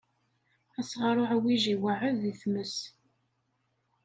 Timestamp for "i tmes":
2.31-2.75